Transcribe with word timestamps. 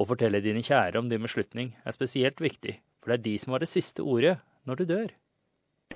Å 0.00 0.06
fortelle 0.08 0.40
dine 0.40 0.62
kjære 0.64 0.96
om 0.96 1.10
din 1.10 1.20
beslutning 1.20 1.74
er 1.84 1.92
spesielt 1.92 2.40
viktig, 2.40 2.78
for 3.02 3.12
det 3.12 3.18
er 3.18 3.24
de 3.26 3.38
som 3.42 3.52
har 3.52 3.60
det 3.60 3.68
siste 3.68 4.00
ordet 4.00 4.38
når 4.64 4.80
du 4.80 4.84
dør. 4.88 5.10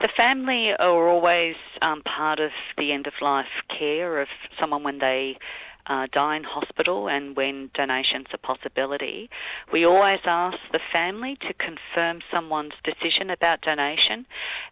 The 0.00 0.10
family 0.16 0.72
are 0.72 1.08
always 1.08 1.56
um, 1.80 2.02
part 2.02 2.40
of 2.40 2.52
the 2.76 2.92
end 2.92 3.06
of 3.06 3.14
life 3.22 3.62
care 3.68 4.20
of 4.20 4.28
someone 4.60 4.82
when 4.84 4.98
they 4.98 5.38
uh, 5.86 6.06
die 6.12 6.36
in 6.36 6.44
hospital 6.44 7.08
and 7.08 7.36
when 7.36 7.70
donation's 7.74 8.26
a 8.34 8.38
possibility. 8.38 9.30
We 9.72 9.86
always 9.86 10.20
ask 10.26 10.58
the 10.72 10.80
family 10.92 11.36
to 11.36 11.54
confirm 11.54 12.20
someone's 12.30 12.74
decision 12.82 13.30
about 13.30 13.62
donation. 13.62 14.26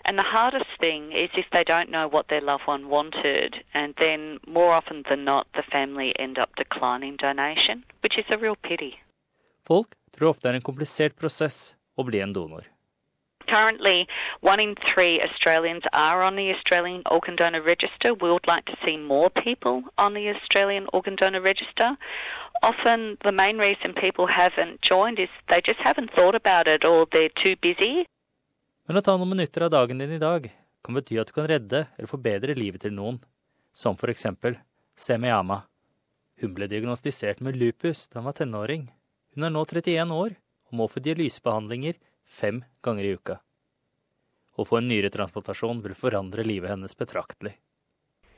And 0.05 0.19
the 0.19 0.25
hardest 0.25 0.71
thing 0.81 1.13
is 1.13 1.31
if 1.35 1.47
they 1.53 1.65
don't 1.65 1.91
know 1.91 2.07
what 2.09 2.29
their 2.29 2.41
loved 2.41 2.67
one 2.67 2.89
wanted, 2.89 3.65
and 3.73 3.95
then 3.99 4.41
more 4.47 4.73
often 4.73 5.05
than 5.09 5.25
not, 5.25 5.47
the 5.55 5.63
family 5.63 6.19
end 6.19 6.39
up 6.39 6.55
declining 6.57 7.17
donation, 7.17 7.85
which 8.03 8.19
is 8.19 8.27
a 8.31 8.39
real 8.39 8.57
pity. 8.57 8.99
Folk 9.69 9.95
tror 10.17 10.33
ofte 10.33 10.49
det 10.49 10.55
er 10.55 10.61
en 10.61 10.69
komplisert 10.69 11.17
prosess 11.19 11.75
å 11.97 12.05
bli 12.09 12.21
en 12.25 12.35
donor. 12.37 12.67
Currently, 13.47 14.07
one 14.41 14.61
in 14.61 14.75
three 14.87 15.21
Australians 15.21 15.83
are 15.93 16.23
on 16.23 16.37
the 16.37 16.51
Australian 16.55 17.03
Organ 17.11 17.37
Donor 17.37 17.61
Register. 17.61 18.15
We 18.15 18.31
would 18.31 18.47
like 18.47 18.65
to 18.67 18.77
see 18.85 18.97
more 18.97 19.31
people 19.31 19.83
on 19.99 20.15
the 20.15 20.29
Australian 20.31 20.87
Organ 20.93 21.17
Donor 21.17 21.41
Register. 21.41 21.97
Often, 22.63 23.19
the 23.27 23.33
main 23.33 23.59
reason 23.59 23.95
people 23.95 24.27
haven't 24.29 24.81
joined 24.81 25.19
is 25.19 25.29
they 25.51 25.61
just 25.61 25.81
haven't 25.81 26.11
thought 26.15 26.37
about 26.37 26.69
it 26.69 26.85
or 26.85 27.07
they're 27.13 27.35
too 27.45 27.57
busy. 27.61 28.07
Men 28.87 28.99
å 28.99 29.03
ta 29.03 29.17
noen 29.19 29.35
minutter 29.35 29.67
av 29.67 29.75
dagen 29.75 29.99
din 29.99 30.15
i 30.15 30.23
dag 30.23 30.49
kan 30.83 30.97
bety 30.97 31.19
at 31.21 31.31
du 31.31 31.35
kan 31.35 31.47
redde 31.51 31.85
eller 31.97 32.11
forbedre 32.11 32.55
livet 32.59 32.83
til 32.87 32.95
noen, 32.95 33.21
som 33.75 33.99
for 33.99 34.11
eksempel 34.11 34.59
Semiyama. 34.99 35.63
Hun 36.43 36.55
ble 36.55 36.67
diagnostisert 36.71 37.43
med 37.43 37.59
lupus 37.59 38.09
da 38.11 38.21
hun 38.21 38.31
var 38.31 38.39
tenåring. 38.39 38.89
Hun 39.35 39.47
er 39.49 39.53
nå 39.55 39.65
31 39.65 40.13
år 40.13 40.35
og 40.69 40.77
må 40.77 40.87
få 40.93 41.01
dialysebehandlinger 41.05 41.97
fem 42.41 42.63
ganger 42.85 43.09
i 43.09 43.13
uka. 43.17 43.39
Å 44.61 44.65
få 44.69 44.83
en 44.83 44.89
nyretransplantasjon 44.93 45.81
vil 45.85 45.95
forandre 45.97 46.45
livet 46.45 46.73
hennes 46.73 46.97
betraktelig. 46.97 47.55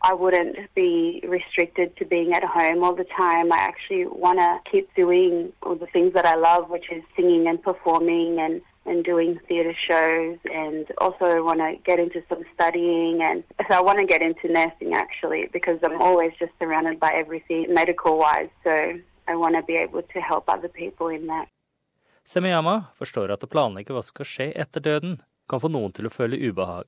I 0.04 0.12
wouldn't 0.12 0.56
be 0.74 1.22
restricted 1.26 1.96
to 1.96 2.04
being 2.04 2.34
at 2.34 2.44
home 2.44 2.84
all 2.84 2.94
the 2.94 3.08
time. 3.16 3.50
I 3.50 3.58
actually 3.58 4.04
want 4.06 4.38
to 4.38 4.60
keep 4.70 4.94
doing 4.94 5.52
all 5.62 5.76
the 5.76 5.86
things 5.86 6.12
that 6.12 6.26
I 6.26 6.34
love, 6.34 6.68
which 6.68 6.92
is 6.92 7.02
singing 7.16 7.48
and 7.48 7.60
performing 7.62 8.38
and, 8.38 8.60
and 8.84 9.02
doing 9.02 9.40
theatre 9.48 9.74
shows, 9.74 10.36
and 10.52 10.86
also 10.98 11.42
want 11.42 11.60
to 11.60 11.76
get 11.84 11.98
into 11.98 12.22
some 12.28 12.44
studying. 12.54 13.22
And 13.22 13.42
so 13.66 13.74
I 13.78 13.80
want 13.80 13.98
to 13.98 14.06
get 14.06 14.20
into 14.20 14.52
nursing 14.52 14.92
actually, 14.92 15.48
because 15.52 15.78
I'm 15.82 16.00
always 16.00 16.32
just 16.38 16.52
surrounded 16.58 17.00
by 17.00 17.12
everything 17.14 17.72
medical 17.72 18.18
wise. 18.18 18.50
So 18.62 19.00
I 19.28 19.34
want 19.36 19.54
to 19.56 19.62
be 19.62 19.76
able 19.76 20.02
to 20.02 20.20
help 20.20 20.48
other 20.48 20.68
people 20.68 21.08
in 21.08 21.26
that. 21.26 21.48
Semiyama 22.24 22.84
forstår 22.98 23.32
at 23.34 23.44
å 23.44 23.50
planlegge 23.50 23.92
hva 23.92 24.02
som 24.02 24.14
skal 24.14 24.28
skje 24.28 24.46
etter 24.56 24.80
døden, 24.80 25.18
kan 25.48 25.60
få 25.60 25.68
noen 25.68 25.92
til 25.92 26.08
å 26.08 26.12
føle 26.12 26.40
ubehag. 26.40 26.86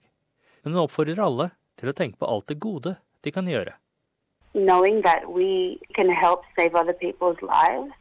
Men 0.64 0.74
hun 0.74 0.86
oppfordrer 0.86 1.20
alle 1.20 1.50
til 1.80 1.92
å 1.92 1.96
tenke 1.96 2.20
på 2.20 2.28
alt 2.28 2.48
det 2.48 2.58
gode 2.60 2.96
de 3.22 3.32
kan 3.32 3.48
gjøre. 3.48 3.76
Knowing 4.54 5.02
that 5.02 5.28
we 5.28 5.78
can 5.94 6.08
help 6.08 6.44
save 6.58 6.74
other 6.74 6.94
people's 6.94 7.40
lives, 7.42 7.92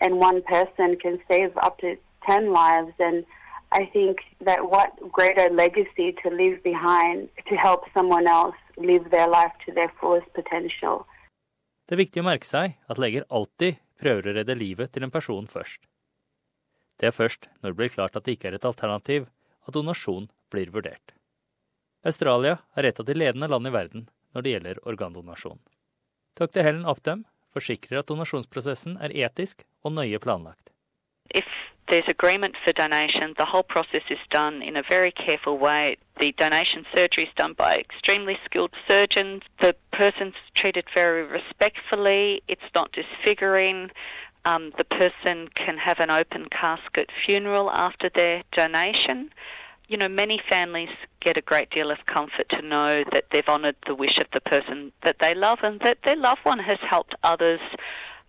and 0.00 0.16
one 0.16 0.40
person 0.42 0.96
can 0.96 1.20
save 1.28 1.52
up 1.56 1.76
to 1.84 1.96
10 2.26 2.52
lives, 2.52 2.94
and 2.98 3.24
I 3.72 3.84
think 3.92 4.24
that 4.40 4.70
what 4.70 4.96
greater 5.12 5.50
legacy 5.52 6.16
to 6.22 6.30
leave 6.30 6.62
behind 6.62 7.28
to 7.48 7.54
help 7.56 7.84
someone 7.92 8.26
else 8.26 8.56
live 8.78 9.10
their 9.10 9.28
life 9.28 9.52
to 9.66 9.72
their 9.72 9.92
fullest 10.00 10.32
potential. 10.32 11.06
Det 11.88 11.96
er 11.96 12.02
viktig 12.02 12.20
å 12.20 12.26
merke 12.26 12.44
seg 12.44 12.74
at 12.92 12.98
leger 13.00 13.24
alltid 13.32 13.78
prøver 13.96 14.28
å 14.28 14.34
redde 14.36 14.56
livet 14.60 14.92
til 14.92 15.06
en 15.06 15.12
person 15.14 15.46
først. 15.48 15.80
Det 17.00 17.08
er 17.08 17.16
først 17.16 17.48
når 17.62 17.72
det 17.72 17.78
blir 17.78 17.94
klart 17.94 18.18
at 18.18 18.26
det 18.26 18.34
ikke 18.36 18.50
er 18.50 18.58
et 18.58 18.68
alternativ, 18.68 19.30
at 19.64 19.72
donasjon 19.72 20.28
blir 20.52 20.68
vurdert. 20.74 21.14
Australia 22.04 22.58
er 22.76 22.90
et 22.90 23.00
av 23.00 23.08
de 23.08 23.16
ledende 23.16 23.48
land 23.48 23.70
i 23.70 23.72
verden 23.72 24.06
når 24.36 24.44
det 24.44 24.52
gjelder 24.52 24.82
organdonasjon. 24.92 25.60
Dr. 26.36 26.60
Helen 26.62 26.84
Opdam 26.84 27.24
forsikrer 27.56 28.02
at 28.02 28.10
donasjonsprosessen 28.12 28.98
er 29.00 29.14
etisk 29.24 29.64
og 29.80 29.96
nøye 29.96 30.20
planlagt. 30.22 30.67
If 31.30 31.44
there's 31.88 32.04
agreement 32.08 32.54
for 32.64 32.72
donation, 32.72 33.34
the 33.38 33.44
whole 33.44 33.62
process 33.62 34.02
is 34.10 34.18
done 34.30 34.62
in 34.62 34.76
a 34.76 34.82
very 34.82 35.10
careful 35.10 35.56
way. 35.56 35.96
The 36.20 36.32
donation 36.32 36.84
surgery 36.94 37.24
is 37.24 37.34
done 37.36 37.54
by 37.54 37.78
extremely 37.78 38.38
skilled 38.44 38.72
surgeons. 38.88 39.42
The 39.60 39.74
person's 39.92 40.34
treated 40.54 40.84
very 40.94 41.24
respectfully. 41.24 42.42
It's 42.48 42.60
not 42.74 42.92
disfiguring. 42.92 43.90
Um, 44.44 44.72
the 44.76 44.84
person 44.84 45.48
can 45.54 45.78
have 45.78 45.98
an 45.98 46.10
open 46.10 46.46
casket 46.50 47.10
funeral 47.24 47.70
after 47.70 48.10
their 48.14 48.42
donation. 48.52 49.30
You 49.88 49.96
know, 49.96 50.08
many 50.08 50.40
families 50.48 50.90
get 51.20 51.38
a 51.38 51.42
great 51.42 51.70
deal 51.70 51.90
of 51.90 52.04
comfort 52.04 52.48
to 52.50 52.62
know 52.62 53.04
that 53.12 53.24
they've 53.32 53.48
honoured 53.48 53.76
the 53.86 53.94
wish 53.94 54.18
of 54.18 54.26
the 54.34 54.40
person 54.42 54.92
that 55.02 55.16
they 55.20 55.34
love 55.34 55.60
and 55.62 55.80
that 55.80 55.98
their 56.04 56.16
loved 56.16 56.40
one 56.42 56.58
has 56.58 56.78
helped 56.82 57.14
others 57.22 57.60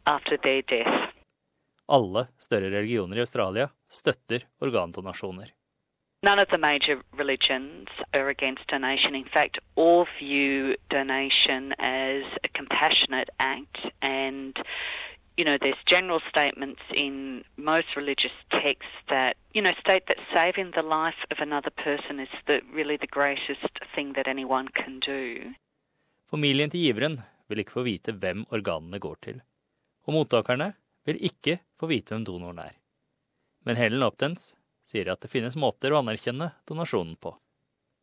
after 0.07 0.37
their 0.41 0.61
death. 0.61 1.08
Alle 1.89 2.27
større 2.37 2.69
religioner 2.69 3.17
i 3.17 3.25
Australia 3.25 3.69
støtter 3.89 4.45
organdonasjoner. 4.61 5.49
None 6.21 6.39
of 6.39 6.49
the 6.49 6.57
major 6.57 7.01
religions 7.17 7.87
are 8.13 8.27
against 8.29 8.67
donation. 8.67 9.15
In 9.15 9.29
fact, 9.33 9.57
all 9.75 10.05
view 10.19 10.75
donation 10.89 11.73
as 11.79 12.23
a 12.43 12.49
compassionate 12.53 13.29
act 13.39 13.77
and 14.01 14.59
you 15.39 15.45
know, 15.45 15.57
there's 15.57 15.81
general 15.85 16.19
statements 16.29 16.81
in 16.93 17.43
most 17.55 17.95
religious 17.95 18.35
texts 18.51 18.97
that, 19.07 19.37
you 19.55 19.61
know, 19.61 19.73
state 19.79 20.05
that 20.07 20.19
saving 20.35 20.71
the 20.75 20.83
life 20.99 21.21
of 21.31 21.37
another 21.39 21.71
person 21.87 22.19
is 22.19 22.33
the, 22.47 22.59
really 22.77 22.97
the 22.97 23.07
greatest 23.07 23.73
thing 23.95 24.13
that 24.17 24.27
anyone 24.27 24.67
can 24.67 24.99
do. 24.99 25.53
Familien 26.29 26.69
til 26.69 26.83
giveren 26.83 27.21
vil 27.47 27.63
ikke 27.63 27.71
få 27.71 27.85
vite 27.87 28.11
hvem 28.11 28.43
organene 28.51 28.99
går 28.99 29.15
til, 29.23 29.39
og 30.05 30.13
mottakerne 30.13 30.73
vil 31.07 31.23
ikke 31.31 31.59
få 31.79 31.89
vite 31.91 32.13
hvem 32.13 32.25
donoren 32.27 32.59
er. 32.59 32.77
Men 33.65 33.79
Helen 33.79 34.03
Optens 34.03 34.53
sier 34.89 35.11
at 35.11 35.21
det 35.21 35.31
finnes 35.31 35.57
måter 35.59 35.93
å 35.93 36.01
anerkjenne 36.01 36.53
donasjonen 36.67 37.15
på. 37.21 37.35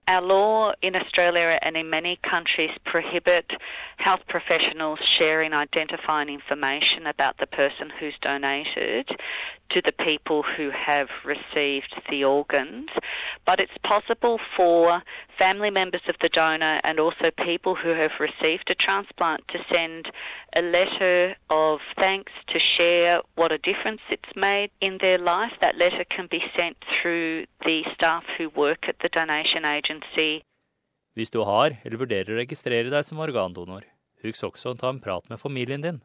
Our 0.08 0.22
law 0.22 0.70
in 0.82 0.94
Australia 0.94 1.58
and 1.62 1.76
in 1.76 1.90
many 1.90 2.14
countries 2.22 2.70
prohibit 2.84 3.50
health 3.96 4.24
professionals 4.28 5.00
sharing 5.02 5.52
identifying 5.52 6.28
information 6.28 7.08
about 7.08 7.38
the 7.38 7.48
person 7.48 7.90
who's 7.98 8.14
donated 8.22 9.08
to 9.70 9.82
the 9.82 9.90
people 9.90 10.44
who 10.44 10.70
have 10.70 11.08
received 11.24 11.92
the 12.08 12.22
organs. 12.22 12.88
But 13.46 13.60
it's 13.60 13.78
possible 13.84 14.38
for 14.56 15.02
family 15.38 15.70
members 15.70 16.02
of 16.08 16.16
the 16.20 16.28
donor 16.28 16.80
and 16.82 16.98
also 16.98 17.30
people 17.30 17.76
who 17.76 17.90
have 17.90 18.10
received 18.18 18.68
a 18.70 18.74
transplant 18.74 19.46
to 19.52 19.58
send 19.72 20.10
a 20.56 20.62
letter 20.62 21.36
of 21.48 21.78
thanks 22.00 22.32
to 22.48 22.58
share 22.58 23.20
what 23.36 23.52
a 23.52 23.58
difference 23.58 24.02
it's 24.10 24.34
made 24.34 24.70
in 24.80 24.98
their 24.98 25.18
life. 25.18 25.52
That 25.60 25.78
letter 25.78 26.04
can 26.04 26.26
be 26.26 26.42
sent 26.58 26.76
through 26.94 27.46
the 27.64 27.84
staff 27.94 28.24
who 28.36 28.50
work 28.50 28.88
at 28.88 28.98
the 28.98 29.08
donation 29.08 29.64
agency. 29.64 30.42
Hvis 31.14 31.30
du 31.30 31.40
har 31.48 31.78
eller 31.84 31.96
vurderer 31.96 32.34
å 32.34 32.40
registrere 32.42 32.90
deg 32.92 33.04
som 33.06 33.22
organdonor, 33.24 33.86
husk 34.26 34.50
også 34.50 34.74
å 34.74 34.80
ta 34.80 34.90
en 34.92 35.00
prat 35.00 35.24
med 35.30 35.40
familien 35.40 35.80
din. 35.80 36.02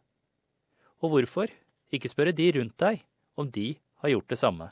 Og 1.01 1.11
hvorfor 1.11 1.51
ikke 1.91 2.11
spørre 2.11 2.31
de 2.37 2.51
rundt 2.55 2.77
deg 2.79 3.01
om 3.35 3.49
de 3.49 3.73
har 4.05 4.13
gjort 4.13 4.29
det 4.29 4.39
samme? 4.39 4.69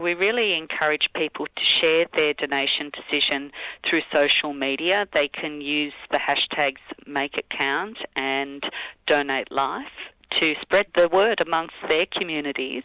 We 0.00 0.14
really 0.14 0.54
encourage 0.54 1.12
people 1.12 1.48
to 1.56 1.64
share 1.64 2.06
their 2.16 2.32
donation 2.32 2.92
decision 2.94 3.50
through 3.84 4.02
social 4.14 4.52
media. 4.52 5.08
They 5.12 5.26
can 5.26 5.60
use 5.60 5.92
the 6.12 6.18
hashtags 6.18 6.78
MakeItCount 7.04 7.96
and 8.14 8.62
DonateLife 9.08 9.90
to 10.38 10.54
spread 10.62 10.86
the 10.94 11.08
word 11.08 11.40
amongst 11.40 11.74
their 11.88 12.06
communities 12.06 12.84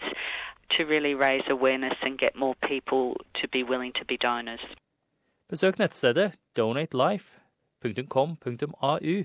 to 0.69 0.85
really 0.85 1.13
raise 1.13 1.43
awareness 1.47 1.93
and 2.01 2.17
get 2.17 2.35
more 2.35 2.55
people 2.67 3.15
to 3.35 3.47
be 3.47 3.61
willing 3.61 3.93
to 3.93 4.03
be 4.05 4.17
donors. 4.17 4.65
Besøk 5.51 5.77
nettstedet 5.77 6.33
donatelife.com.au 6.57 9.15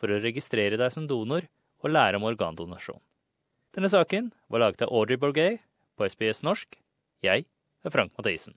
for 0.00 0.10
å 0.10 0.18
registrere 0.24 0.76
deg 0.80 0.90
som 0.90 1.06
donor 1.06 1.46
og 1.84 1.90
lære 1.94 2.18
om 2.18 2.26
organdonasjon. 2.26 2.98
Denne 3.70 3.86
saken 3.92 4.32
var 4.50 4.58
laget 4.64 4.82
av 4.82 4.90
Audrey 4.90 5.18
Borgay 5.20 5.62
på 5.94 6.02
SBS 6.10 6.42
norsk. 6.42 6.74
Jeg 7.26 7.46
er 7.86 7.94
Frank 7.94 8.14
Mathisen. 8.18 8.56